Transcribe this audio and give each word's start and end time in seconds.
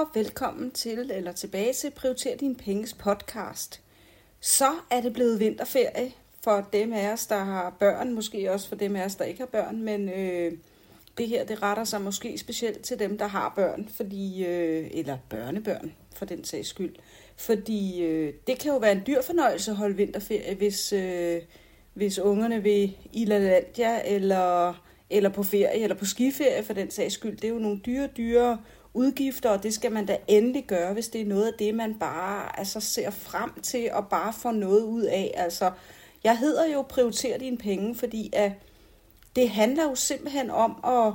Og 0.00 0.08
velkommen 0.14 0.70
til, 0.70 1.10
eller 1.14 1.32
tilbage 1.32 1.72
til 1.72 1.90
Prioriter 1.90 2.36
din 2.36 2.56
penges 2.56 2.94
podcast. 2.94 3.80
Så 4.40 4.70
er 4.90 5.00
det 5.00 5.12
blevet 5.12 5.40
vinterferie 5.40 6.12
for 6.44 6.68
dem 6.72 6.92
af 6.92 7.12
os, 7.12 7.26
der 7.26 7.38
har 7.38 7.76
børn, 7.80 8.14
måske 8.14 8.52
også 8.52 8.68
for 8.68 8.76
dem 8.76 8.96
af 8.96 9.04
os, 9.04 9.14
der 9.14 9.24
ikke 9.24 9.40
har 9.40 9.46
børn, 9.46 9.82
men 9.82 10.08
øh, 10.08 10.52
det 11.18 11.28
her, 11.28 11.44
det 11.44 11.62
retter 11.62 11.84
sig 11.84 12.02
måske 12.02 12.38
specielt 12.38 12.84
til 12.84 12.98
dem, 12.98 13.18
der 13.18 13.26
har 13.26 13.52
børn, 13.56 13.88
fordi, 13.96 14.44
øh, 14.46 14.90
eller 14.92 15.18
børnebørn, 15.30 15.92
for 16.14 16.24
den 16.24 16.44
sags 16.44 16.68
skyld. 16.68 16.94
Fordi 17.36 18.02
øh, 18.02 18.34
det 18.46 18.58
kan 18.58 18.72
jo 18.72 18.78
være 18.78 18.92
en 18.92 19.02
dyr 19.06 19.22
fornøjelse 19.22 19.70
at 19.70 19.76
holde 19.76 19.96
vinterferie, 19.96 20.54
hvis, 20.54 20.92
øh, 20.92 21.42
hvis 21.94 22.18
ungerne 22.18 22.62
vil 22.62 22.96
i 23.12 23.24
LaLandia, 23.24 24.14
eller, 24.14 24.84
eller 25.10 25.30
på 25.30 25.42
ferie, 25.42 25.82
eller 25.82 25.96
på 25.96 26.04
skiferie 26.04 26.64
for 26.64 26.72
den 26.72 26.90
sags 26.90 27.14
skyld. 27.14 27.36
Det 27.36 27.44
er 27.44 27.52
jo 27.52 27.58
nogle 27.58 27.80
dyre, 27.86 28.08
dyre 28.16 28.58
udgifter, 28.94 29.50
og 29.50 29.62
det 29.62 29.74
skal 29.74 29.92
man 29.92 30.06
da 30.06 30.18
endelig 30.28 30.64
gøre, 30.66 30.92
hvis 30.92 31.08
det 31.08 31.20
er 31.20 31.26
noget 31.26 31.46
af 31.46 31.52
det, 31.58 31.74
man 31.74 31.98
bare 31.98 32.58
altså, 32.58 32.80
ser 32.80 33.10
frem 33.10 33.60
til 33.62 33.88
og 33.92 34.08
bare 34.08 34.32
får 34.32 34.52
noget 34.52 34.82
ud 34.82 35.02
af. 35.02 35.34
Altså, 35.36 35.70
jeg 36.24 36.38
hedder 36.38 36.66
jo 36.66 36.82
Prioriter 36.82 37.38
dine 37.38 37.58
penge, 37.58 37.94
fordi 37.94 38.30
at 38.32 38.52
det 39.36 39.50
handler 39.50 39.84
jo 39.84 39.94
simpelthen 39.94 40.50
om 40.50 40.84
at, 40.84 41.12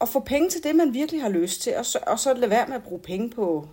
at 0.00 0.08
få 0.08 0.20
penge 0.20 0.50
til 0.50 0.62
det, 0.62 0.76
man 0.76 0.94
virkelig 0.94 1.22
har 1.22 1.28
lyst 1.28 1.62
til, 1.62 1.76
og 1.76 1.86
så, 1.86 1.98
og 2.06 2.18
så 2.18 2.34
lade 2.34 2.50
være 2.50 2.66
med 2.66 2.76
at 2.76 2.82
bruge 2.82 3.00
penge 3.00 3.30
på 3.30 3.68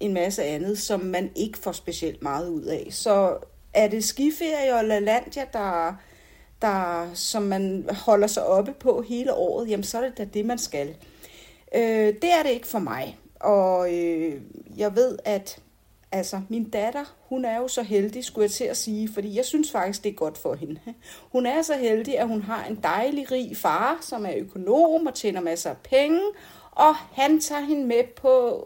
en 0.00 0.14
masse 0.14 0.42
andet, 0.44 0.78
som 0.78 1.00
man 1.00 1.30
ikke 1.36 1.58
får 1.58 1.72
specielt 1.72 2.22
meget 2.22 2.48
ud 2.48 2.62
af. 2.62 2.88
Så 2.90 3.36
er 3.74 3.88
det 3.88 4.04
skiferie 4.04 4.74
og 4.74 4.84
LaLandia, 4.84 5.44
der, 5.52 5.94
der, 6.62 7.10
som 7.14 7.42
man 7.42 7.88
holder 7.90 8.26
sig 8.26 8.46
oppe 8.46 8.72
på 8.72 9.04
hele 9.08 9.34
året, 9.34 9.70
jamen 9.70 9.84
så 9.84 9.98
er 9.98 10.02
det 10.02 10.18
da 10.18 10.24
det, 10.24 10.46
man 10.46 10.58
skal. 10.58 10.96
Øh, 11.74 12.14
det 12.22 12.32
er 12.32 12.42
det 12.42 12.50
ikke 12.50 12.66
for 12.66 12.78
mig. 12.78 13.18
Og 13.40 13.94
øh, 13.94 14.40
jeg 14.76 14.96
ved, 14.96 15.18
at 15.24 15.62
altså, 16.12 16.40
min 16.48 16.70
datter, 16.70 17.16
hun 17.28 17.44
er 17.44 17.56
jo 17.56 17.68
så 17.68 17.82
heldig, 17.82 18.24
skulle 18.24 18.42
jeg 18.42 18.50
til 18.50 18.64
at 18.64 18.76
sige, 18.76 19.08
fordi 19.14 19.36
jeg 19.36 19.44
synes 19.44 19.72
faktisk, 19.72 20.04
det 20.04 20.10
er 20.10 20.14
godt 20.14 20.38
for 20.38 20.54
hende. 20.54 20.80
Hun 21.32 21.46
er 21.46 21.62
så 21.62 21.74
heldig, 21.74 22.18
at 22.18 22.28
hun 22.28 22.42
har 22.42 22.64
en 22.64 22.80
dejlig, 22.82 23.32
rig 23.32 23.56
far, 23.56 23.98
som 24.00 24.26
er 24.26 24.32
økonom 24.36 25.06
og 25.06 25.14
tjener 25.14 25.40
masser 25.40 25.70
af 25.70 25.76
penge, 25.76 26.20
og 26.72 26.94
han 26.94 27.40
tager 27.40 27.62
hende 27.62 27.86
med 27.86 28.04
på 28.16 28.64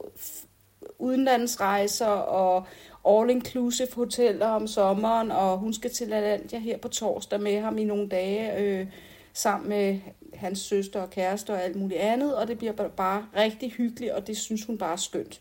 udenlandsrejser 0.98 2.06
og 2.06 2.64
all-inclusive 3.08 3.94
hoteller 3.94 4.46
om 4.46 4.66
sommeren, 4.66 5.30
og 5.30 5.58
hun 5.58 5.74
skal 5.74 5.90
til 5.90 6.12
Atlantia 6.12 6.58
her 6.58 6.76
på 6.78 6.88
torsdag 6.88 7.40
med 7.40 7.60
ham 7.60 7.78
i 7.78 7.84
nogle 7.84 8.08
dage, 8.08 8.58
øh, 8.58 8.86
sammen 9.32 9.68
med 9.68 10.00
hans 10.42 10.58
søster 10.58 11.00
og 11.00 11.10
kæreste 11.10 11.50
og 11.50 11.62
alt 11.62 11.76
muligt 11.76 12.00
andet, 12.00 12.36
og 12.36 12.48
det 12.48 12.58
bliver 12.58 12.72
bare 12.72 13.26
rigtig 13.36 13.70
hyggeligt, 13.72 14.12
og 14.12 14.26
det 14.26 14.36
synes 14.36 14.64
hun 14.64 14.78
bare 14.78 14.92
er 14.92 14.96
skønt. 14.96 15.40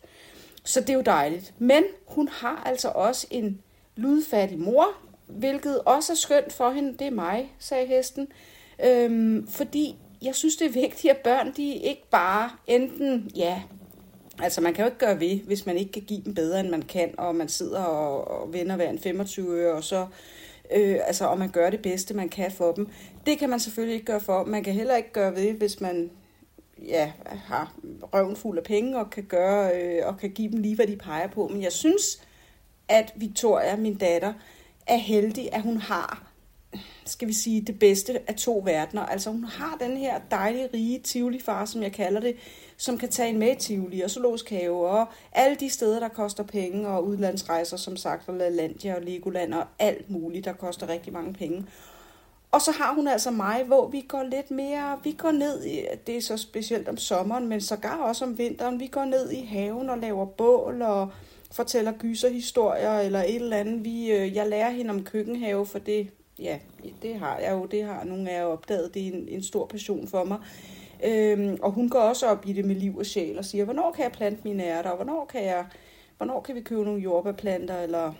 Så 0.63 0.81
det 0.81 0.89
er 0.89 0.93
jo 0.93 1.01
dejligt. 1.01 1.53
Men 1.59 1.83
hun 2.07 2.27
har 2.27 2.63
altså 2.65 2.89
også 2.89 3.27
en 3.29 3.61
ludfattig 3.95 4.59
mor, 4.59 4.85
hvilket 5.27 5.81
også 5.85 6.13
er 6.13 6.15
skønt 6.15 6.53
for 6.53 6.71
hende. 6.71 6.97
Det 6.97 7.07
er 7.07 7.11
mig, 7.11 7.53
sagde 7.59 7.87
hesten. 7.87 8.27
Øhm, 8.85 9.47
fordi 9.47 9.95
jeg 10.21 10.35
synes, 10.35 10.55
det 10.55 10.67
er 10.67 10.71
vigtigt, 10.71 11.13
at 11.13 11.17
børn 11.17 11.53
de 11.57 11.73
ikke 11.73 12.03
bare 12.11 12.49
enten, 12.67 13.31
ja, 13.35 13.61
altså 14.39 14.61
man 14.61 14.73
kan 14.73 14.83
jo 14.83 14.85
ikke 14.85 14.97
gøre 14.97 15.19
ved, 15.19 15.39
hvis 15.39 15.65
man 15.65 15.77
ikke 15.77 15.91
kan 15.91 16.01
give 16.01 16.21
dem 16.25 16.33
bedre, 16.33 16.59
end 16.59 16.69
man 16.69 16.81
kan, 16.81 17.15
og 17.17 17.35
man 17.35 17.49
sidder 17.49 17.83
og, 17.83 18.41
og 18.41 18.53
vender 18.53 18.75
hver 18.75 18.89
en 18.89 18.99
25 18.99 19.47
øre, 19.47 19.73
og 19.73 19.83
så 19.83 20.01
øh, 20.01 20.07
øh, 20.71 20.99
altså, 21.07 21.25
og 21.25 21.37
man 21.37 21.49
gør 21.49 21.69
det 21.69 21.81
bedste, 21.81 22.13
man 22.13 22.29
kan 22.29 22.51
for 22.51 22.71
dem. 22.71 22.89
Det 23.25 23.39
kan 23.39 23.49
man 23.49 23.59
selvfølgelig 23.59 23.93
ikke 23.93 24.05
gøre 24.05 24.19
for. 24.19 24.43
Man 24.43 24.63
kan 24.63 24.73
heller 24.73 24.95
ikke 24.95 25.11
gøre 25.11 25.35
ved, 25.35 25.53
hvis 25.53 25.81
man 25.81 26.11
ja, 26.87 27.11
har 27.45 27.73
røven 28.13 28.35
fuld 28.35 28.57
af 28.57 28.63
penge 28.63 28.99
og 28.99 29.09
kan, 29.09 29.23
gøre, 29.23 29.71
øh, 29.75 30.07
og 30.07 30.17
kan 30.17 30.31
give 30.31 30.51
dem 30.51 30.59
lige, 30.59 30.75
hvad 30.75 30.87
de 30.87 30.95
peger 30.95 31.27
på. 31.27 31.47
Men 31.47 31.61
jeg 31.61 31.71
synes, 31.71 32.23
at 32.87 33.13
Victoria, 33.15 33.75
min 33.75 33.95
datter, 33.95 34.33
er 34.87 34.97
heldig, 34.97 35.53
at 35.53 35.61
hun 35.61 35.77
har 35.77 36.30
skal 37.05 37.27
vi 37.27 37.33
sige, 37.33 37.61
det 37.61 37.79
bedste 37.79 38.29
af 38.29 38.35
to 38.35 38.61
verdener. 38.65 39.05
Altså 39.05 39.29
hun 39.29 39.43
har 39.43 39.77
den 39.79 39.97
her 39.97 40.19
dejlige, 40.31 40.69
rige 40.73 40.99
Tivoli-far, 40.99 41.65
som 41.65 41.83
jeg 41.83 41.91
kalder 41.91 42.21
det, 42.21 42.35
som 42.77 42.97
kan 42.97 43.09
tage 43.09 43.29
en 43.29 43.39
med 43.39 43.51
i 43.51 43.55
Tivoli 43.55 44.01
og 44.01 44.09
Zoologisk 44.09 44.49
Have 44.49 44.87
og 44.87 45.07
alle 45.33 45.55
de 45.55 45.69
steder, 45.69 45.99
der 45.99 46.07
koster 46.07 46.43
penge 46.43 46.87
og 46.87 47.05
udlandsrejser, 47.05 47.77
som 47.77 47.97
sagt, 47.97 48.29
og 48.29 48.35
Landia 48.35 48.95
og 48.95 49.01
Legoland 49.01 49.53
og 49.53 49.63
alt 49.79 50.09
muligt, 50.09 50.45
der 50.45 50.53
koster 50.53 50.89
rigtig 50.89 51.13
mange 51.13 51.33
penge. 51.33 51.65
Og 52.51 52.61
så 52.61 52.71
har 52.71 52.93
hun 52.93 53.07
altså 53.07 53.31
mig, 53.31 53.63
hvor 53.67 53.87
vi 53.87 54.05
går 54.07 54.23
lidt 54.23 54.51
mere, 54.51 54.99
vi 55.03 55.11
går 55.11 55.31
ned, 55.31 55.65
i, 55.65 55.81
det 56.07 56.17
er 56.17 56.21
så 56.21 56.37
specielt 56.37 56.87
om 56.87 56.97
sommeren, 56.97 57.47
men 57.47 57.61
sågar 57.61 57.97
også 57.97 58.25
om 58.25 58.37
vinteren, 58.37 58.79
vi 58.79 58.87
går 58.87 59.05
ned 59.05 59.31
i 59.31 59.45
haven 59.45 59.89
og 59.89 59.97
laver 59.97 60.25
bål 60.25 60.81
og 60.81 61.11
fortæller 61.51 61.91
gyserhistorier 61.91 62.99
eller 62.99 63.19
et 63.19 63.35
eller 63.35 63.57
andet. 63.57 63.85
Vi, 63.85 64.11
øh, 64.11 64.35
jeg 64.35 64.47
lærer 64.47 64.69
hende 64.69 64.91
om 64.91 65.03
køkkenhave, 65.03 65.65
for 65.65 65.79
det 65.79 66.09
ja, 66.41 66.59
det 67.01 67.15
har 67.15 67.37
jeg 67.37 67.51
jo, 67.51 67.65
det 67.65 67.83
har 67.83 68.03
nogle 68.03 68.29
af 68.29 68.39
jer 68.39 68.43
opdaget, 68.43 68.93
det 68.93 69.07
er 69.07 69.11
en, 69.11 69.27
en 69.27 69.43
stor 69.43 69.65
passion 69.65 70.07
for 70.07 70.23
mig. 70.23 70.39
Øhm, 71.03 71.57
og 71.61 71.71
hun 71.71 71.89
går 71.89 71.99
også 71.99 72.27
op 72.27 72.45
i 72.47 72.53
det 72.53 72.65
med 72.65 72.75
liv 72.75 72.97
og 72.97 73.05
sjæl 73.05 73.37
og 73.37 73.45
siger, 73.45 73.63
hvornår 73.65 73.91
kan 73.91 74.03
jeg 74.03 74.11
plante 74.11 74.41
mine 74.43 74.63
ærter, 74.63 74.89
og 74.89 74.95
hvornår 74.95 75.25
kan, 75.25 75.43
jeg, 75.43 75.65
hvornår 76.17 76.41
kan 76.41 76.55
vi 76.55 76.61
købe 76.61 76.83
nogle 76.83 77.01
jordbærplanter, 77.01 77.81
eller 77.81 78.13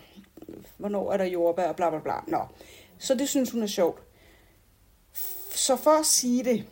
hvornår 0.78 1.12
er 1.12 1.18
der 1.18 1.26
jordbær, 1.26 1.68
og 1.68 1.76
bla 1.76 1.90
bla 1.90 2.00
bla. 2.00 2.14
Nå. 2.28 2.40
Så 2.98 3.16
det 3.16 3.30
synes 3.30 3.52
hun 3.52 3.64
er 3.64 3.68
sjovt. 3.68 4.02
Så 5.50 5.76
for 5.76 6.00
at 6.00 6.06
sige 6.06 6.44
det, 6.44 6.66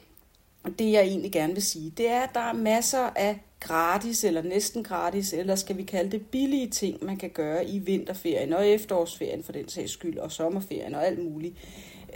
det 0.79 0.91
jeg 0.91 1.01
egentlig 1.01 1.31
gerne 1.31 1.53
vil 1.53 1.63
sige, 1.63 1.89
det 1.97 2.09
er, 2.09 2.21
at 2.21 2.29
der 2.33 2.39
er 2.39 2.53
masser 2.53 3.09
af 3.15 3.39
gratis 3.59 4.23
eller 4.23 4.41
næsten 4.41 4.83
gratis, 4.83 5.33
eller 5.33 5.55
skal 5.55 5.77
vi 5.77 5.83
kalde 5.83 6.11
det 6.11 6.25
billige 6.25 6.69
ting, 6.69 7.05
man 7.05 7.17
kan 7.17 7.29
gøre 7.29 7.65
i 7.69 7.79
vinterferien 7.79 8.53
og 8.53 8.67
efterårsferien 8.67 9.43
for 9.43 9.51
den 9.51 9.69
sags 9.69 9.91
skyld, 9.91 10.17
og 10.17 10.31
sommerferien 10.31 10.95
og 10.95 11.07
alt 11.07 11.23
muligt. 11.23 11.55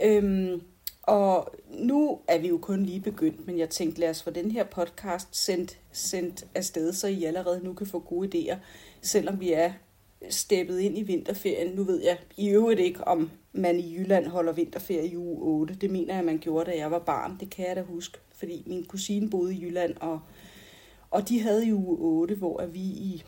Øhm, 0.04 0.62
og 1.02 1.54
nu 1.70 2.18
er 2.28 2.38
vi 2.38 2.48
jo 2.48 2.58
kun 2.58 2.82
lige 2.82 3.00
begyndt, 3.00 3.46
men 3.46 3.58
jeg 3.58 3.70
tænkte, 3.70 4.00
lad 4.00 4.10
os 4.10 4.22
få 4.22 4.30
den 4.30 4.50
her 4.50 4.64
podcast 4.64 5.28
sendt, 5.36 5.78
sendt 5.92 6.44
afsted, 6.54 6.92
så 6.92 7.06
I 7.06 7.24
allerede 7.24 7.64
nu 7.64 7.72
kan 7.72 7.86
få 7.86 7.98
gode 7.98 8.28
idéer, 8.38 8.56
selvom 9.02 9.40
vi 9.40 9.52
er 9.52 9.72
steppet 10.30 10.78
ind 10.78 10.98
i 10.98 11.02
vinterferien. 11.02 11.74
Nu 11.74 11.84
ved 11.84 12.02
jeg 12.02 12.18
i 12.36 12.48
øvrigt 12.48 12.80
ikke, 12.80 13.04
om 13.04 13.30
man 13.52 13.80
i 13.80 13.96
Jylland 13.96 14.26
holder 14.26 14.52
vinterferie 14.52 15.08
i 15.08 15.16
uge 15.16 15.38
8. 15.42 15.74
Det 15.74 15.90
mener 15.90 16.14
jeg, 16.14 16.24
man 16.24 16.38
gjorde, 16.38 16.70
da 16.70 16.76
jeg 16.76 16.90
var 16.90 16.98
barn. 16.98 17.36
Det 17.40 17.50
kan 17.50 17.66
jeg 17.66 17.76
da 17.76 17.82
huske, 17.82 18.18
fordi 18.34 18.62
min 18.66 18.84
kusine 18.84 19.30
boede 19.30 19.54
i 19.54 19.62
Jylland, 19.62 19.94
og 20.00 20.20
og 21.14 21.28
de 21.28 21.42
havde 21.42 21.66
i 21.66 21.72
uge 21.72 21.96
8, 21.98 22.34
hvor 22.34 22.66
vi 22.66 22.80
i 22.80 23.24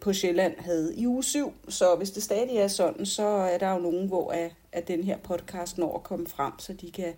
på 0.00 0.12
Sjælland 0.12 0.54
havde 0.58 0.96
i 0.96 1.06
uge 1.06 1.24
7. 1.24 1.52
Så 1.68 1.94
hvis 1.94 2.10
det 2.10 2.22
stadig 2.22 2.56
er 2.56 2.68
sådan, 2.68 3.06
så 3.06 3.22
er 3.26 3.58
der 3.58 3.72
jo 3.72 3.78
nogen, 3.78 4.08
hvor 4.08 4.30
at, 4.30 4.52
at 4.72 4.88
den 4.88 5.04
her 5.04 5.16
podcast 5.18 5.78
når 5.78 5.96
at 5.96 6.02
komme 6.02 6.26
frem, 6.26 6.52
så 6.58 6.72
de 6.72 6.90
kan, 6.90 7.14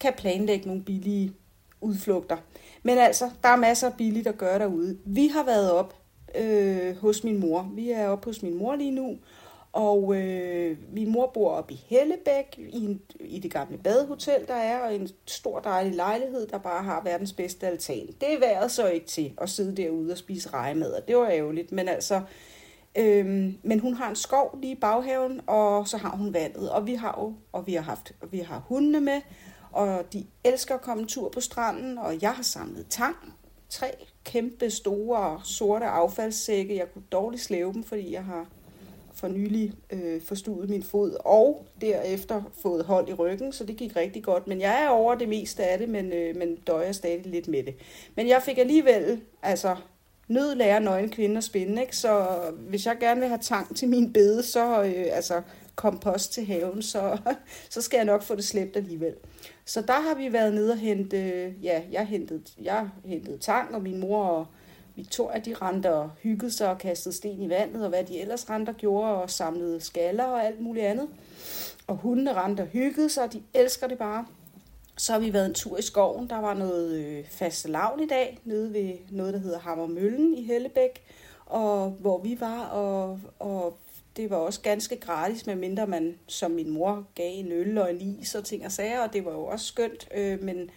kan 0.00 0.12
planlægge 0.16 0.66
nogle 0.66 0.82
billige 0.82 1.32
udflugter. 1.80 2.36
Men 2.82 2.98
altså, 2.98 3.30
der 3.42 3.48
er 3.48 3.56
masser 3.56 3.86
af 3.86 3.96
billigt 3.96 4.26
at 4.26 4.38
gøre 4.38 4.58
derude. 4.58 4.98
Vi 5.04 5.26
har 5.26 5.44
været 5.44 5.72
op 5.72 5.96
øh, 6.34 6.96
hos 6.96 7.24
min 7.24 7.40
mor. 7.40 7.70
Vi 7.74 7.90
er 7.90 8.08
oppe 8.08 8.24
hos 8.24 8.42
min 8.42 8.54
mor 8.54 8.76
lige 8.76 8.90
nu, 8.90 9.18
og 9.74 10.16
øh, 10.16 10.78
min 10.92 11.12
mor 11.12 11.30
bor 11.34 11.50
oppe 11.50 11.74
i 11.74 11.84
Hellebæk, 11.86 12.58
i, 12.58 12.84
en, 12.84 13.00
i 13.20 13.38
det 13.38 13.52
gamle 13.52 13.78
badehotel, 13.78 14.46
der 14.48 14.54
er, 14.54 14.78
og 14.78 14.94
en 14.94 15.08
stor 15.26 15.60
dejlig 15.60 15.94
lejlighed, 15.94 16.46
der 16.46 16.58
bare 16.58 16.84
har 16.84 17.02
verdens 17.04 17.32
bedste 17.32 17.66
altan. 17.66 18.06
Det 18.20 18.34
er 18.34 18.38
været 18.38 18.70
så 18.70 18.88
ikke 18.88 19.06
til 19.06 19.32
at 19.38 19.50
sidde 19.50 19.76
derude 19.76 20.12
og 20.12 20.18
spise 20.18 20.48
rejemad, 20.48 20.92
og 20.92 21.08
det 21.08 21.16
var 21.16 21.28
ærgerligt, 21.28 21.72
men 21.72 21.88
altså... 21.88 22.20
Øh, 22.98 23.52
men 23.62 23.80
hun 23.80 23.94
har 23.94 24.10
en 24.10 24.16
skov 24.16 24.58
lige 24.60 24.72
i 24.72 24.78
baghaven, 24.80 25.40
og 25.46 25.88
så 25.88 25.96
har 25.96 26.16
hun 26.16 26.34
vandet, 26.34 26.70
og 26.70 26.86
vi 26.86 26.94
har 26.94 27.18
jo, 27.20 27.34
og 27.52 27.66
vi 27.66 27.74
har 27.74 27.82
haft, 27.82 28.12
og 28.22 28.32
vi 28.32 28.38
har 28.38 28.64
hundene 28.68 29.00
med, 29.00 29.20
og 29.72 30.12
de 30.12 30.26
elsker 30.44 30.74
at 30.74 30.80
komme 30.80 31.02
en 31.02 31.08
tur 31.08 31.28
på 31.28 31.40
stranden, 31.40 31.98
og 31.98 32.22
jeg 32.22 32.32
har 32.32 32.42
samlet 32.42 32.86
tang, 32.90 33.16
tre 33.68 33.86
kæmpe 34.24 34.70
store 34.70 35.40
sorte 35.44 35.86
affaldssække. 35.86 36.76
Jeg 36.76 36.92
kunne 36.92 37.04
dårligt 37.12 37.42
slæve 37.42 37.72
dem, 37.72 37.82
fordi 37.82 38.12
jeg 38.12 38.24
har 38.24 38.46
for 39.24 39.28
nylig 39.28 39.72
øh, 39.90 40.22
forstuet 40.22 40.70
min 40.70 40.82
fod, 40.82 41.16
og 41.20 41.66
derefter 41.80 42.42
fået 42.62 42.84
hold 42.84 43.08
i 43.08 43.12
ryggen, 43.12 43.52
så 43.52 43.64
det 43.64 43.76
gik 43.76 43.96
rigtig 43.96 44.24
godt. 44.24 44.46
Men 44.46 44.60
jeg 44.60 44.84
er 44.84 44.88
over 44.88 45.14
det 45.14 45.28
meste 45.28 45.64
af 45.64 45.78
det, 45.78 45.88
men, 45.88 46.12
øh, 46.12 46.36
men 46.36 46.56
døjer 46.56 46.92
stadig 46.92 47.26
lidt 47.26 47.48
med 47.48 47.62
det. 47.62 47.74
Men 48.16 48.28
jeg 48.28 48.42
fik 48.42 48.58
alligevel, 48.58 49.20
altså 49.42 49.76
nød 50.28 50.54
lærer 50.54 50.78
nøgen 50.78 51.10
kvinde 51.10 51.36
at 51.36 51.44
spinde, 51.44 51.82
ikke? 51.82 51.96
så 51.96 52.26
hvis 52.68 52.86
jeg 52.86 52.96
gerne 53.00 53.20
vil 53.20 53.28
have 53.28 53.40
tang 53.42 53.76
til 53.76 53.88
min 53.88 54.12
bede, 54.12 54.42
så 54.42 54.82
øh, 54.82 55.06
altså 55.12 55.42
kompost 55.74 56.32
til 56.32 56.46
haven, 56.46 56.82
så, 56.82 57.18
så 57.70 57.82
skal 57.82 57.96
jeg 57.96 58.06
nok 58.06 58.22
få 58.22 58.34
det 58.34 58.44
slæbt 58.44 58.76
alligevel. 58.76 59.14
Så 59.64 59.80
der 59.80 60.00
har 60.00 60.14
vi 60.14 60.32
været 60.32 60.54
nede 60.54 60.72
og 60.72 60.78
hente, 60.78 61.16
øh, 61.16 61.64
ja, 61.64 61.82
jeg 61.92 62.06
hentede, 62.06 62.42
jeg 62.62 62.88
hentede 63.04 63.38
tang, 63.38 63.74
og 63.74 63.82
min 63.82 64.00
mor 64.00 64.24
og 64.24 64.46
Victoria, 64.96 65.38
de 65.38 65.54
rendte 65.54 65.94
og 65.94 66.10
hyggede 66.22 66.50
sig 66.50 66.70
og 66.70 66.78
kastede 66.78 67.14
sten 67.14 67.42
i 67.42 67.48
vandet, 67.48 67.82
og 67.82 67.88
hvad 67.88 68.04
de 68.04 68.20
ellers 68.20 68.50
rendte 68.50 68.70
og 68.70 68.76
gjorde, 68.76 69.14
og 69.14 69.30
samlede 69.30 69.80
skaller 69.80 70.24
og 70.24 70.46
alt 70.46 70.60
muligt 70.60 70.86
andet. 70.86 71.08
Og 71.86 71.96
hundene 71.96 72.34
rendte 72.34 72.60
og 72.60 72.66
hyggede 72.66 73.08
sig, 73.08 73.24
og 73.24 73.32
de 73.32 73.42
elsker 73.54 73.86
det 73.86 73.98
bare. 73.98 74.26
Så 74.96 75.12
har 75.12 75.18
vi 75.18 75.32
været 75.32 75.46
en 75.46 75.54
tur 75.54 75.78
i 75.78 75.82
skoven. 75.82 76.30
Der 76.30 76.40
var 76.40 76.54
noget 76.54 76.94
øh, 76.94 77.24
faste 77.30 77.68
lavn 77.68 78.00
i 78.00 78.06
dag, 78.06 78.38
nede 78.44 78.72
ved 78.72 78.92
noget, 79.10 79.34
der 79.34 79.40
hedder 79.40 79.58
Hammermøllen 79.58 80.34
i 80.34 80.44
Hellebæk, 80.44 81.02
og 81.46 81.90
hvor 81.90 82.18
vi 82.18 82.40
var, 82.40 82.64
og, 82.64 83.20
og 83.38 83.78
det 84.16 84.30
var 84.30 84.36
også 84.36 84.60
ganske 84.60 84.96
gratis, 84.96 85.46
medmindre 85.46 85.86
man, 85.86 86.18
som 86.26 86.50
min 86.50 86.70
mor, 86.70 87.04
gav 87.14 87.30
en 87.32 87.52
øl 87.52 87.78
og 87.78 87.90
en 87.90 88.00
is 88.00 88.34
og 88.34 88.44
ting 88.44 88.64
og 88.64 88.72
sager, 88.72 89.00
og 89.00 89.12
det 89.12 89.24
var 89.24 89.32
jo 89.32 89.44
også 89.44 89.66
skønt, 89.66 90.08
øh, 90.14 90.42
men 90.42 90.70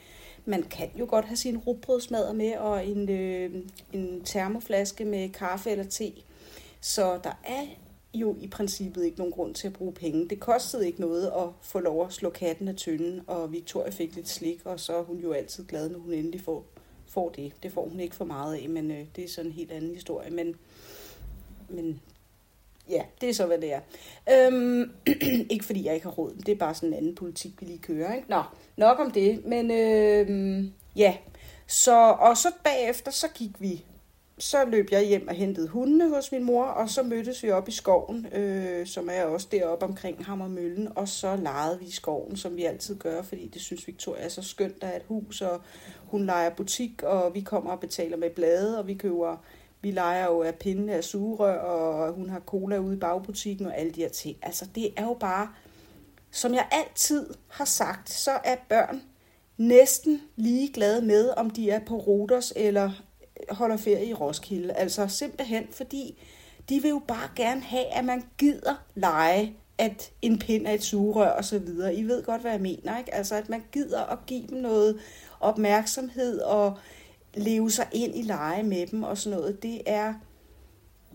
man 0.47 0.63
kan 0.63 0.89
jo 0.99 1.05
godt 1.09 1.25
have 1.25 1.37
sin 1.37 1.57
rugbrødsmadder 1.57 2.33
med, 2.33 2.57
og 2.57 2.87
en, 2.87 3.09
øh, 3.09 3.63
en 3.93 4.21
termoflaske 4.21 5.05
med 5.05 5.29
kaffe 5.29 5.69
eller 5.69 5.85
te. 5.85 6.13
Så 6.81 7.19
der 7.23 7.39
er 7.43 7.65
jo 8.13 8.35
i 8.39 8.47
princippet 8.47 9.05
ikke 9.05 9.17
nogen 9.17 9.33
grund 9.33 9.55
til 9.55 9.67
at 9.67 9.73
bruge 9.73 9.93
penge. 9.93 10.29
Det 10.29 10.39
kostede 10.39 10.87
ikke 10.87 11.01
noget 11.01 11.27
at 11.27 11.49
få 11.61 11.79
lov 11.79 12.05
at 12.05 12.13
slå 12.13 12.29
katten 12.29 12.67
af 12.67 12.75
tynden, 12.75 13.21
og 13.27 13.51
Victoria 13.51 13.89
fik 13.89 14.15
lidt 14.15 14.29
slik, 14.29 14.61
og 14.65 14.79
så 14.79 14.95
er 14.95 15.03
hun 15.03 15.17
jo 15.17 15.31
altid 15.31 15.65
glad, 15.65 15.89
når 15.89 15.99
hun 15.99 16.13
endelig 16.13 16.41
får, 16.41 16.65
får 17.07 17.29
det. 17.29 17.53
Det 17.63 17.71
får 17.71 17.89
hun 17.89 17.99
ikke 17.99 18.15
for 18.15 18.25
meget 18.25 18.55
af, 18.55 18.69
men 18.69 18.91
øh, 18.91 19.05
det 19.15 19.23
er 19.23 19.27
sådan 19.27 19.51
en 19.51 19.55
helt 19.55 19.71
anden 19.71 19.93
historie. 19.93 20.31
Men, 20.31 20.55
men 21.69 22.01
ja, 22.89 23.01
det 23.21 23.29
er 23.29 23.33
så, 23.33 23.45
hvad 23.45 23.57
det 23.57 23.73
er. 23.73 23.79
Øhm, 24.31 24.91
ikke 25.53 25.65
fordi 25.65 25.85
jeg 25.85 25.93
ikke 25.93 26.05
har 26.05 26.13
råd, 26.13 26.35
det 26.45 26.49
er 26.49 26.55
bare 26.55 26.75
sådan 26.75 26.89
en 26.89 26.95
anden 26.95 27.15
politik, 27.15 27.51
vi 27.59 27.65
lige 27.65 27.79
kører. 27.79 28.15
Ikke? 28.15 28.29
Nå, 28.29 28.43
nok 28.77 28.99
om 28.99 29.11
det, 29.11 29.45
men 29.45 29.71
øhm, 29.71 30.73
ja. 30.95 31.17
Så, 31.67 32.15
og 32.19 32.37
så 32.37 32.47
bagefter, 32.63 33.11
så 33.11 33.27
gik 33.35 33.51
vi 33.59 33.85
så 34.39 34.65
løb 34.65 34.91
jeg 34.91 35.03
hjem 35.03 35.27
og 35.27 35.33
hentede 35.33 35.67
hundene 35.67 36.09
hos 36.09 36.31
min 36.31 36.43
mor, 36.43 36.63
og 36.63 36.89
så 36.89 37.03
mødtes 37.03 37.43
vi 37.43 37.51
op 37.51 37.67
i 37.67 37.71
skoven, 37.71 38.27
øh, 38.33 38.87
som 38.87 39.09
er 39.11 39.23
også 39.23 39.47
deroppe 39.51 39.85
omkring 39.85 40.25
Hammermøllen, 40.25 40.87
og 40.95 41.07
så 41.07 41.35
legede 41.35 41.79
vi 41.79 41.85
i 41.85 41.91
skoven, 41.91 42.37
som 42.37 42.55
vi 42.55 42.63
altid 42.63 42.95
gør, 42.95 43.21
fordi 43.21 43.47
det 43.47 43.61
synes 43.61 43.87
Victoria 43.87 44.23
er 44.23 44.29
så 44.29 44.41
skønt, 44.41 44.81
der 44.81 44.87
er 44.87 44.95
et 44.95 45.05
hus, 45.07 45.41
og 45.41 45.61
hun 46.05 46.25
leger 46.25 46.49
butik, 46.49 47.03
og 47.03 47.33
vi 47.33 47.41
kommer 47.41 47.71
og 47.71 47.79
betaler 47.79 48.17
med 48.17 48.29
blade, 48.29 48.79
og 48.79 48.87
vi 48.87 48.93
køber, 48.93 49.37
vi 49.81 49.91
leger 49.91 50.25
jo 50.25 50.41
af 50.41 50.55
pinde 50.55 50.93
af 50.93 51.03
sugerør, 51.03 51.59
og 51.59 52.13
hun 52.13 52.29
har 52.29 52.39
cola 52.39 52.77
ude 52.77 52.95
i 52.95 52.99
bagbutikken, 52.99 53.65
og 53.65 53.77
alle 53.77 53.91
de 53.91 54.01
her 54.01 54.09
ting. 54.09 54.37
Altså, 54.41 54.65
det 54.75 54.93
er 54.97 55.03
jo 55.03 55.17
bare, 55.19 55.49
som 56.31 56.53
jeg 56.53 56.67
altid 56.71 57.29
har 57.47 57.65
sagt, 57.65 58.09
så 58.09 58.31
er 58.43 58.55
børn 58.69 59.01
næsten 59.57 60.21
lige 60.35 60.73
glade 60.73 61.01
med, 61.01 61.29
om 61.37 61.49
de 61.49 61.69
er 61.69 61.79
på 61.85 61.97
Rodos 61.97 62.53
eller 62.55 62.91
holder 63.49 63.77
ferie 63.77 64.05
i 64.05 64.13
Roskilde. 64.13 64.73
Altså 64.73 65.07
simpelthen 65.07 65.67
fordi, 65.71 66.23
de 66.69 66.81
vil 66.81 66.89
jo 66.89 67.01
bare 67.07 67.29
gerne 67.35 67.61
have, 67.61 67.85
at 67.85 68.05
man 68.05 68.23
gider 68.37 68.83
lege 68.95 69.55
at 69.77 70.11
en 70.21 70.39
pind 70.39 70.67
er 70.67 70.71
et 70.71 70.83
sugerør 70.83 71.29
og 71.29 71.45
så 71.45 71.59
videre. 71.59 71.95
I 71.95 72.03
ved 72.03 72.23
godt, 72.23 72.41
hvad 72.41 72.51
jeg 72.51 72.61
mener, 72.61 72.97
ikke? 72.97 73.13
Altså, 73.13 73.35
at 73.35 73.49
man 73.49 73.63
gider 73.71 74.03
at 74.03 74.17
give 74.25 74.47
dem 74.47 74.57
noget 74.57 74.99
opmærksomhed 75.39 76.39
og 76.39 76.77
leve 77.33 77.71
sig 77.71 77.87
ind 77.91 78.15
i 78.15 78.21
lege 78.21 78.63
med 78.63 78.87
dem 78.87 79.03
og 79.03 79.17
sådan 79.17 79.39
noget. 79.39 79.63
Det 79.63 79.81
er, 79.85 80.13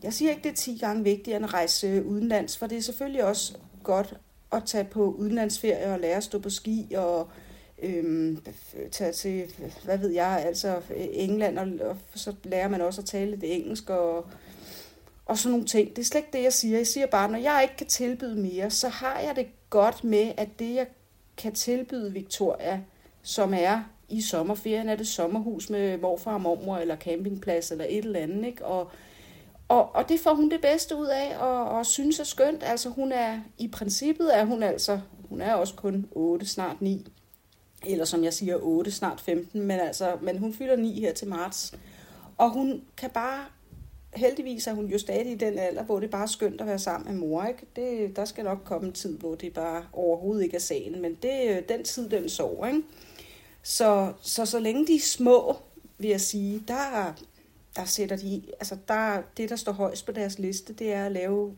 jeg 0.03 0.13
siger 0.13 0.31
ikke, 0.31 0.43
det 0.43 0.51
er 0.51 0.57
10 0.57 0.79
gange 0.81 1.05
vigtigere 1.05 1.37
end 1.37 1.47
at 1.47 1.55
rejse 1.55 2.05
udenlands, 2.05 2.59
for 2.59 2.67
det 2.67 2.79
er 2.79 2.83
selvfølgelig 2.83 3.25
også 3.25 3.59
godt 3.83 4.15
at 4.53 4.63
tage 4.67 4.85
på 4.85 5.13
udenlandsferie 5.13 5.93
og 5.95 6.01
lære 6.01 6.17
at 6.17 6.25
stå 6.25 6.39
på 6.39 6.51
ski 6.51 6.95
og 6.97 7.29
øhm, 7.83 8.45
tage 8.91 9.13
til, 9.13 9.45
hvad 9.85 9.99
ved 9.99 10.11
jeg, 10.11 10.43
altså 10.47 10.77
øh, 10.77 11.07
England, 11.11 11.59
og, 11.59 11.67
og 11.91 11.97
så 12.15 12.35
lærer 12.45 12.69
man 12.69 12.81
også 12.81 13.01
at 13.01 13.07
tale 13.07 13.31
lidt 13.31 13.45
engelsk 13.45 13.91
og, 13.91 14.27
og 15.27 15.39
sådan 15.39 15.51
nogle 15.51 15.67
ting. 15.67 15.91
Det 15.91 15.99
er 15.99 16.07
slet 16.07 16.21
ikke 16.21 16.37
det, 16.37 16.43
jeg 16.43 16.53
siger. 16.53 16.77
Jeg 16.77 16.87
siger 16.87 17.07
bare, 17.07 17.31
når 17.31 17.39
jeg 17.39 17.61
ikke 17.63 17.77
kan 17.77 17.87
tilbyde 17.87 18.37
mere, 18.37 18.71
så 18.71 18.89
har 18.89 19.19
jeg 19.19 19.37
det 19.37 19.47
godt 19.71 20.05
med, 20.05 20.33
at 20.37 20.49
det, 20.59 20.75
jeg 20.75 20.87
kan 21.37 21.55
tilbyde 21.55 22.13
Victoria, 22.13 22.81
som 23.23 23.55
er 23.55 23.83
i 24.13 24.21
sommerferien, 24.21 24.89
er 24.89 24.97
det 24.97 25.07
sommerhus 25.07 25.71
med 25.71 25.99
morfar 25.99 26.35
og 26.35 26.41
mormor, 26.41 26.77
eller 26.77 26.97
campingplads, 26.97 27.71
eller 27.71 27.85
et 27.89 28.05
eller 28.05 28.21
andet, 28.21 28.47
ikke? 28.47 28.65
Og, 28.65 28.91
og, 29.69 29.95
og 29.95 30.09
det 30.09 30.21
får 30.21 30.35
hun 30.35 30.51
det 30.51 30.61
bedste 30.61 30.97
ud 30.97 31.07
af, 31.07 31.39
og, 31.39 31.65
og 31.65 31.87
synes 31.87 32.21
er 32.21 32.25
skønt. 32.25 32.63
Altså 32.63 32.89
hun 32.89 33.13
er, 33.13 33.41
i 33.59 33.69
princippet 33.69 34.39
er 34.39 34.45
hun 34.45 34.63
altså, 34.63 35.01
hun 35.29 35.41
er 35.41 35.55
også 35.55 35.75
kun 35.75 36.07
8, 36.13 36.47
snart 36.47 36.83
9 36.83 37.07
eller 37.87 38.05
som 38.05 38.25
jeg 38.25 38.35
siger, 38.35 38.57
8, 38.57 38.91
snart 38.91 39.21
15, 39.21 39.61
men, 39.61 39.81
altså, 39.81 40.17
men 40.23 40.39
hun 40.39 40.55
fylder 40.55 40.77
9 40.77 41.01
her 41.01 41.13
til 41.13 41.29
marts. 41.29 41.75
Og 42.39 42.51
hun 42.51 42.83
kan 42.97 43.11
bare, 43.11 43.45
heldigvis 44.15 44.67
er 44.67 44.73
hun 44.73 44.87
jo 44.87 44.99
stadig 44.99 45.33
i 45.33 45.35
den 45.35 45.59
alder, 45.59 45.83
hvor 45.83 46.01
det 46.01 46.07
er 46.07 46.11
bare 46.11 46.29
skønt 46.29 46.61
at 46.61 46.67
være 46.67 46.79
sammen 46.79 47.13
med 47.13 47.29
mor. 47.29 47.45
Ikke? 47.45 47.67
Det, 47.77 48.17
der 48.17 48.25
skal 48.25 48.45
nok 48.45 48.59
komme 48.65 48.87
en 48.87 48.93
tid, 48.93 49.19
hvor 49.19 49.35
det 49.35 49.53
bare 49.53 49.85
overhovedet 49.93 50.45
ikke 50.45 50.57
er 50.57 50.61
sagen, 50.61 51.03
men 51.03 51.15
det, 51.23 51.51
øh, 51.51 51.63
den 51.69 51.85
tid, 51.85 52.09
den 52.09 52.29
sover. 52.29 52.67
Ikke? 52.67 52.83
Så, 53.63 54.13
så 54.23 54.47
så 54.47 54.59
længe 54.59 54.87
de 54.87 54.95
er 54.95 55.01
små, 55.01 55.57
vil 55.99 56.11
jeg 56.11 56.21
sige, 56.21 56.65
der, 56.69 57.13
der 57.77 57.85
sætter 57.85 58.17
de, 58.17 58.43
altså 58.61 58.77
der, 58.89 59.23
det, 59.37 59.51
der 59.51 59.57
står 59.57 59.73
højst 59.73 60.07
på 60.07 60.13
deres 60.13 60.39
liste, 60.39 60.73
det 60.73 60.93
er 60.93 61.07
at 61.07 61.13
lave, 61.13 61.57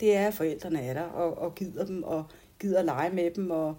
det 0.00 0.16
er, 0.16 0.26
at 0.26 0.34
forældrene 0.34 0.82
er 0.82 0.94
der, 0.94 1.02
og, 1.02 1.38
og 1.38 1.54
gider 1.54 1.84
dem, 1.86 2.02
og 2.02 2.24
gider 2.60 2.82
lege 2.82 3.10
med 3.10 3.30
dem, 3.30 3.50
og, 3.50 3.76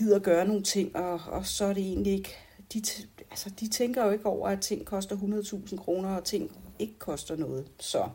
gider 0.00 0.18
gøre 0.18 0.46
nogle 0.46 0.62
ting, 0.62 0.96
og, 0.96 1.20
og 1.26 1.46
så 1.46 1.64
er 1.64 1.72
det 1.72 1.82
egentlig 1.82 2.12
ikke... 2.12 2.36
De, 2.72 2.82
altså, 3.30 3.50
de 3.60 3.68
tænker 3.68 4.04
jo 4.04 4.10
ikke 4.10 4.26
over, 4.26 4.48
at 4.48 4.60
ting 4.60 4.86
koster 4.86 5.16
100.000 5.16 5.76
kroner, 5.76 6.16
og 6.16 6.24
ting 6.24 6.50
ikke 6.78 6.98
koster 6.98 7.36
noget. 7.36 7.66
Så 7.78 8.08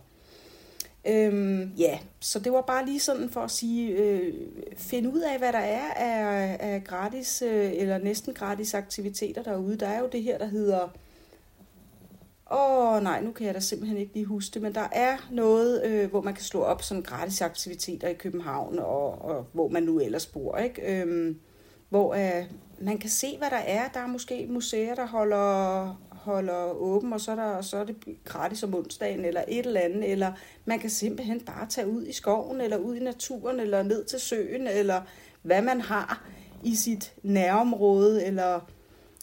øhm, 1.08 1.72
ja, 1.78 2.00
så 2.20 2.40
det 2.40 2.52
var 2.52 2.62
bare 2.62 2.86
lige 2.86 3.00
sådan 3.00 3.30
for 3.30 3.42
at 3.42 3.52
sige, 3.52 3.92
øh, 3.92 4.34
finde 4.78 5.14
ud 5.14 5.20
af, 5.20 5.38
hvad 5.38 5.54
der 5.54 5.60
er 5.60 5.94
af, 5.94 6.58
af 6.60 6.84
gratis 6.84 7.42
øh, 7.42 7.72
eller 7.74 7.98
næsten 7.98 8.34
gratis 8.34 8.74
aktiviteter 8.74 9.44
derude. 9.44 9.78
Der 9.78 9.88
er 9.88 10.00
jo 10.00 10.10
det 10.12 10.24
her, 10.24 10.38
der 10.38 10.46
hedder... 10.46 10.94
Åh 12.52 12.96
oh, 12.96 13.04
nej, 13.04 13.22
nu 13.22 13.32
kan 13.32 13.46
jeg 13.46 13.56
da 13.56 13.60
simpelthen 13.60 13.98
ikke 13.98 14.14
lige 14.14 14.26
huske 14.26 14.54
det, 14.54 14.62
men 14.62 14.76
der 14.76 14.88
er 14.92 15.18
noget, 15.32 15.86
øh, 15.86 16.10
hvor 16.10 16.22
man 16.22 16.34
kan 16.34 16.44
slå 16.44 16.62
op 16.62 16.82
sådan 16.82 17.04
gratis 17.04 17.42
aktiviteter 17.42 18.08
i 18.08 18.14
København, 18.14 18.80
og, 18.80 19.22
og 19.22 19.46
hvor 19.52 19.68
man 19.68 19.84
nu 19.84 20.00
ellers 20.00 20.26
bor, 20.26 20.58
ikke? 20.58 21.02
Øhm, 21.02 21.40
hvor 21.90 22.14
øh, 22.14 22.46
man 22.80 22.98
kan 22.98 23.10
se, 23.10 23.38
hvad 23.38 23.50
der 23.50 23.58
er. 23.58 23.88
Der 23.88 24.00
er 24.00 24.08
måske 24.08 24.48
museer, 24.50 24.96
der 24.96 25.08
holder, 25.08 26.02
holder 26.26 26.72
åben, 26.72 27.14
og 27.14 27.22
så 27.22 27.32
er, 27.32 27.36
der, 27.36 27.62
så 27.62 27.78
er 27.78 27.84
det 27.84 27.96
gratis 28.24 28.64
om 28.64 28.76
onsdagen, 28.76 29.26
eller 29.26 29.44
et 29.48 29.66
eller 29.66 29.82
andet, 29.82 30.12
eller 30.12 30.32
man 30.66 30.80
kan 30.80 30.90
simpelthen 30.90 31.40
bare 31.40 31.68
tage 31.70 31.88
ud 31.88 32.06
i 32.06 32.14
skoven, 32.14 32.62
eller 32.62 32.78
ud 32.78 32.96
i 32.96 33.04
naturen, 33.04 33.60
eller 33.60 33.84
ned 33.84 34.06
til 34.06 34.20
søen, 34.20 34.68
eller 34.68 35.02
hvad 35.42 35.62
man 35.62 35.82
har 35.82 36.24
i 36.64 36.76
sit 36.76 37.14
nærområde, 37.24 38.26
eller, 38.26 38.60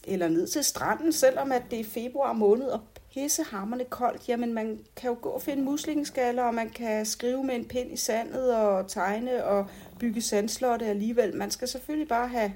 eller 0.06 0.28
ned 0.28 0.46
til 0.46 0.64
stranden, 0.64 1.12
selvom 1.12 1.52
at 1.52 1.62
det 1.70 1.80
er 1.80 1.84
februar 1.84 2.32
måned, 2.32 2.66
og 2.66 2.80
pissehammerne 3.14 3.84
koldt, 3.84 4.28
jamen 4.28 4.54
man 4.54 4.78
kan 4.96 5.10
jo 5.10 5.16
gå 5.22 5.28
og 5.28 5.42
finde 5.42 5.62
muslingeskaller, 5.62 6.42
og 6.42 6.54
man 6.54 6.70
kan 6.70 7.06
skrive 7.06 7.44
med 7.44 7.54
en 7.54 7.64
pind 7.64 7.92
i 7.92 7.96
sandet, 7.96 8.56
og 8.56 8.88
tegne 8.88 9.44
og 9.44 9.66
bygge 9.98 10.22
sandslotte 10.22 10.86
alligevel. 10.86 11.36
Man 11.36 11.50
skal 11.50 11.68
selvfølgelig 11.68 12.08
bare 12.08 12.28
have, 12.28 12.52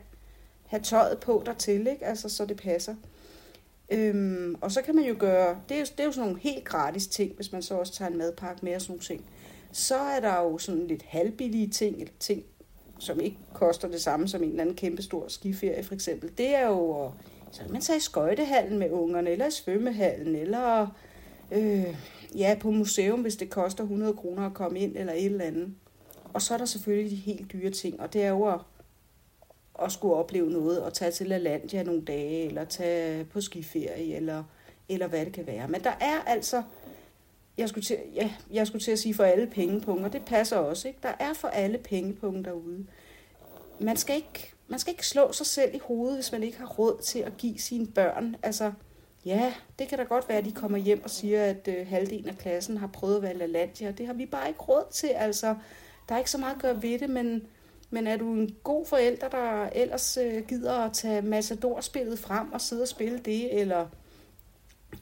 have 0.66 0.82
tøjet 0.82 1.18
på 1.18 1.42
dertil, 1.46 1.86
ikke? 1.86 2.06
Altså, 2.06 2.28
så 2.28 2.46
det 2.46 2.56
passer. 2.56 2.94
Øhm, 3.90 4.56
og 4.60 4.72
så 4.72 4.82
kan 4.82 4.96
man 4.96 5.04
jo 5.04 5.16
gøre, 5.18 5.60
det 5.68 5.74
er, 5.74 5.80
jo, 5.80 5.86
det 5.92 6.00
er 6.00 6.04
jo 6.04 6.12
sådan 6.12 6.28
nogle 6.28 6.40
helt 6.40 6.64
gratis 6.64 7.06
ting, 7.06 7.32
hvis 7.36 7.52
man 7.52 7.62
så 7.62 7.74
også 7.74 7.92
tager 7.92 8.10
en 8.10 8.18
madpakke 8.18 8.64
med 8.64 8.74
og 8.74 8.80
sådan 8.80 8.92
nogle 8.92 9.04
ting. 9.04 9.24
Så 9.72 9.96
er 9.96 10.20
der 10.20 10.40
jo 10.40 10.58
sådan 10.58 10.86
lidt 10.86 11.02
halvbillige 11.02 11.68
ting, 11.68 11.96
eller 11.96 12.12
ting, 12.20 12.42
som 12.98 13.20
ikke 13.20 13.38
koster 13.54 13.88
det 13.88 14.02
samme 14.02 14.28
som 14.28 14.42
en 14.42 14.48
eller 14.48 14.62
anden 14.62 14.76
kæmpe 14.76 15.02
stor 15.02 15.28
skiferie 15.28 15.82
for 15.82 15.94
eksempel. 15.94 16.30
Det 16.38 16.54
er 16.54 16.66
jo, 16.66 17.10
så 17.52 17.62
man 17.70 17.80
tager 17.80 17.96
i 17.96 18.00
skøjtehallen 18.00 18.78
med 18.78 18.90
ungerne, 18.90 19.30
eller 19.30 19.46
i 19.46 19.50
svømmehallen, 19.50 20.36
eller 20.36 20.86
øh, 21.52 21.96
ja, 22.36 22.56
på 22.60 22.70
museum, 22.70 23.20
hvis 23.20 23.36
det 23.36 23.50
koster 23.50 23.82
100 23.84 24.12
kroner 24.12 24.46
at 24.46 24.54
komme 24.54 24.78
ind, 24.78 24.96
eller 24.96 25.12
et 25.12 25.24
eller 25.24 25.44
andet. 25.44 25.74
Og 26.32 26.42
så 26.42 26.54
er 26.54 26.58
der 26.58 26.64
selvfølgelig 26.64 27.10
de 27.10 27.16
helt 27.16 27.52
dyre 27.52 27.70
ting, 27.70 28.00
og 28.00 28.12
det 28.12 28.22
er 28.22 28.28
jo 28.28 28.44
at, 28.44 28.60
at 29.82 29.92
skulle 29.92 30.14
opleve 30.14 30.50
noget, 30.50 30.82
og 30.82 30.92
tage 30.92 31.10
til 31.10 31.26
LaLandia 31.26 31.82
nogle 31.82 32.02
dage, 32.02 32.46
eller 32.46 32.64
tage 32.64 33.24
på 33.24 33.40
skiferie, 33.40 34.16
eller, 34.16 34.44
eller 34.88 35.06
hvad 35.06 35.24
det 35.24 35.32
kan 35.32 35.46
være. 35.46 35.68
Men 35.68 35.84
der 35.84 35.92
er 36.00 36.20
altså, 36.26 36.62
jeg 37.58 37.68
skulle 37.68 37.84
til, 37.84 37.98
ja, 38.14 38.30
jeg 38.52 38.66
skulle 38.66 38.82
til 38.82 38.90
at 38.90 38.98
sige 38.98 39.14
for 39.14 39.24
alle 39.24 39.46
pengepunkter, 39.46 40.08
det 40.08 40.24
passer 40.24 40.56
også, 40.56 40.88
ikke? 40.88 41.00
Der 41.02 41.12
er 41.18 41.32
for 41.34 41.48
alle 41.48 41.78
pengepunkter 41.78 42.52
derude. 42.52 42.86
Man 43.80 43.96
skal 43.96 44.16
ikke, 44.16 44.52
man 44.68 44.78
skal 44.78 44.92
ikke 44.92 45.06
slå 45.06 45.32
sig 45.32 45.46
selv 45.46 45.74
i 45.74 45.80
hovedet, 45.84 46.16
hvis 46.16 46.32
man 46.32 46.42
ikke 46.42 46.58
har 46.58 46.66
råd 46.66 47.00
til 47.02 47.18
at 47.18 47.36
give 47.36 47.58
sine 47.58 47.86
børn, 47.86 48.36
altså, 48.42 48.72
Ja, 49.26 49.54
det 49.78 49.88
kan 49.88 49.98
da 49.98 50.04
godt 50.04 50.28
være, 50.28 50.38
at 50.38 50.44
de 50.44 50.52
kommer 50.52 50.78
hjem 50.78 51.04
og 51.04 51.10
siger, 51.10 51.44
at 51.44 51.68
øh, 51.68 51.86
halvdelen 51.88 52.28
af 52.28 52.38
klassen 52.38 52.76
har 52.76 52.86
prøvet 52.86 53.16
at 53.16 53.22
være 53.22 53.34
LaLandia. 53.34 53.90
Det 53.90 54.06
har 54.06 54.14
vi 54.14 54.26
bare 54.26 54.48
ikke 54.48 54.60
råd 54.60 54.84
til, 54.92 55.06
altså. 55.06 55.54
Der 56.08 56.14
er 56.14 56.18
ikke 56.18 56.30
så 56.30 56.38
meget 56.38 56.54
at 56.54 56.62
gøre 56.62 56.82
ved 56.82 56.98
det, 56.98 57.10
men, 57.10 57.46
men 57.96 58.06
er 58.06 58.16
du 58.16 58.32
en 58.32 58.56
god 58.62 58.86
forælder, 58.86 59.28
der 59.28 59.68
ellers 59.72 60.16
øh, 60.16 60.46
gider 60.48 60.74
at 60.74 60.92
tage 60.92 61.22
Matador-spillet 61.22 62.18
frem 62.18 62.52
og 62.52 62.60
sidde 62.60 62.82
og 62.82 62.88
spille 62.88 63.18
det, 63.18 63.60
eller 63.60 63.86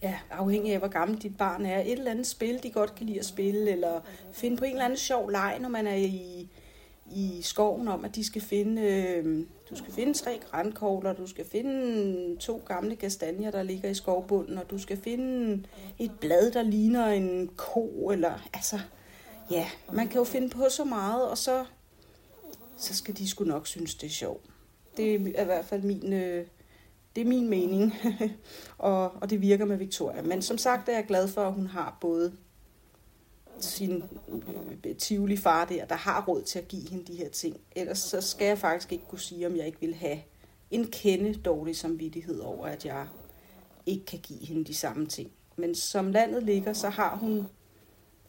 ja, 0.03 0.15
afhængig 0.31 0.73
af, 0.73 0.79
hvor 0.79 0.89
gammel 0.89 1.23
dit 1.23 1.37
barn 1.37 1.67
er, 1.67 1.81
et 1.81 1.93
eller 1.93 2.11
andet 2.11 2.27
spil, 2.27 2.63
de 2.63 2.71
godt 2.71 2.95
kan 2.95 3.07
lide 3.07 3.19
at 3.19 3.25
spille, 3.25 3.71
eller 3.71 4.01
finde 4.33 4.57
på 4.57 4.65
en 4.65 4.71
eller 4.71 4.85
anden 4.85 4.99
sjov 4.99 5.31
leg, 5.31 5.59
når 5.61 5.69
man 5.69 5.87
er 5.87 5.95
i, 5.95 6.49
i 7.07 7.41
skoven 7.43 7.89
om, 7.89 8.05
at 8.05 8.15
de 8.15 8.25
skal 8.25 8.43
finde, 8.43 8.83
øh, 8.83 9.47
du 9.71 9.77
skal 9.77 9.93
finde 9.93 10.15
tre 10.15 10.41
grænkogler, 10.51 11.13
du 11.13 11.27
skal 11.27 11.45
finde 11.45 12.37
to 12.37 12.63
gamle 12.67 12.97
kastanjer, 12.97 13.51
der 13.51 13.63
ligger 13.63 13.89
i 13.89 13.95
skovbunden, 13.95 14.59
og 14.59 14.71
du 14.71 14.79
skal 14.79 14.97
finde 14.97 15.65
et 15.99 16.13
blad, 16.21 16.51
der 16.51 16.63
ligner 16.63 17.07
en 17.07 17.51
ko, 17.57 18.11
eller 18.13 18.49
altså, 18.53 18.81
ja, 19.51 19.67
man 19.93 20.09
kan 20.09 20.19
jo 20.19 20.25
finde 20.25 20.49
på 20.49 20.65
så 20.71 20.85
meget, 20.85 21.29
og 21.29 21.39
så, 21.39 21.65
så 22.77 22.95
skal 22.95 23.17
de 23.17 23.29
sgu 23.29 23.45
nok 23.45 23.67
synes, 23.67 23.95
det 23.95 24.07
er 24.07 24.11
sjovt. 24.11 24.45
Det 24.97 25.15
er 25.15 25.43
i 25.43 25.45
hvert 25.45 25.65
fald 25.65 25.83
min, 25.83 26.13
øh, 26.13 26.47
det 27.17 27.21
er 27.21 27.25
min 27.25 27.49
mening, 27.49 27.95
og, 28.79 29.13
og 29.23 29.31
det 29.31 29.41
virker 29.41 29.65
med 29.65 29.77
Victoria. 29.77 30.23
Men 30.23 30.43
som 30.43 30.59
sagt 30.59 30.89
er 30.89 30.93
jeg 30.93 31.05
glad 31.09 31.29
for, 31.29 31.47
at 31.47 31.53
hun 31.53 31.67
har 31.67 31.99
både 32.01 32.33
sin 33.61 34.03
øh, 34.87 34.97
tivoli 34.97 35.37
far 35.37 35.65
der, 35.65 35.85
der 35.85 35.95
har 35.95 36.25
råd 36.29 36.43
til 36.43 36.59
at 36.59 36.69
give 36.69 36.89
hende 36.89 37.05
de 37.05 37.17
her 37.17 37.29
ting. 37.29 37.61
Ellers 37.77 37.99
så 37.99 38.21
skal 38.21 38.47
jeg 38.47 38.59
faktisk 38.59 38.93
ikke 38.93 39.05
kunne 39.09 39.21
sige, 39.21 39.47
om 39.47 39.57
jeg 39.57 39.67
ikke 39.67 39.81
vil 39.81 39.95
have 39.95 40.19
en 40.71 40.87
kende 40.87 41.35
dårlig 41.35 41.77
samvittighed 41.77 42.41
over, 42.41 42.67
at 42.67 42.85
jeg 42.85 43.07
ikke 43.87 44.05
kan 44.05 44.19
give 44.19 44.47
hende 44.47 44.65
de 44.65 44.75
samme 44.75 45.07
ting. 45.07 45.31
Men 45.57 45.75
som 45.75 46.11
landet 46.11 46.43
ligger, 46.43 46.73
så 46.73 46.89
har 46.89 47.17
hun, 47.17 47.47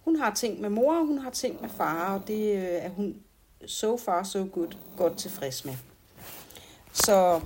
hun 0.01 0.15
har 0.15 0.33
ting 0.33 0.61
med 0.61 0.69
mor, 0.69 0.99
og 0.99 1.05
hun 1.05 1.17
har 1.17 1.29
ting 1.29 1.61
med 1.61 1.69
far, 1.69 2.19
og 2.19 2.27
det 2.27 2.55
øh, 2.55 2.63
er 2.63 2.89
hun 2.89 3.15
so 3.67 3.97
far 3.97 4.23
so 4.23 4.47
good 4.53 4.77
godt 4.97 5.17
tilfreds 5.17 5.65
med. 5.65 5.73
Så 6.93 7.41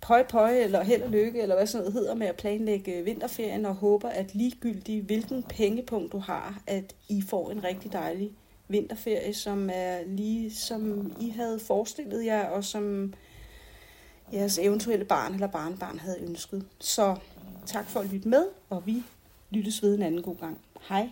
pøj 0.00 0.26
pøj, 0.28 0.58
eller 0.58 0.82
held 0.82 1.02
og 1.02 1.10
lykke, 1.10 1.40
eller 1.42 1.54
hvad 1.54 1.66
sådan 1.66 1.82
noget 1.82 1.92
hedder 1.92 2.14
med 2.14 2.26
at 2.26 2.36
planlægge 2.36 3.04
vinterferien, 3.04 3.66
og 3.66 3.74
håber, 3.74 4.08
at 4.08 4.34
ligegyldigt 4.34 5.04
hvilken 5.04 5.42
pengepunkt 5.42 6.12
du 6.12 6.18
har, 6.18 6.62
at 6.66 6.94
I 7.08 7.22
får 7.22 7.50
en 7.50 7.64
rigtig 7.64 7.92
dejlig 7.92 8.32
vinterferie, 8.68 9.34
som 9.34 9.70
er 9.72 10.02
lige 10.06 10.54
som 10.54 11.12
I 11.20 11.30
havde 11.30 11.58
forestillet 11.58 12.24
jer, 12.24 12.44
og 12.48 12.64
som 12.64 13.14
jeres 14.32 14.58
eventuelle 14.58 15.04
barn 15.04 15.34
eller 15.34 15.46
barnbarn 15.46 15.98
havde 15.98 16.20
ønsket. 16.20 16.66
Så 16.78 17.16
tak 17.66 17.88
for 17.88 18.00
at 18.00 18.06
lytte 18.06 18.28
med, 18.28 18.46
og 18.70 18.86
vi 18.86 19.02
lyttes 19.50 19.82
ved 19.82 19.94
en 19.94 20.02
anden 20.02 20.22
god 20.22 20.36
gang. 20.36 20.58
Hej! 20.88 21.08